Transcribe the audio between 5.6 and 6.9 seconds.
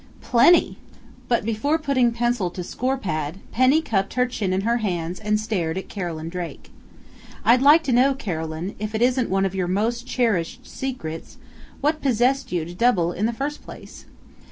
at Carolyn Drake.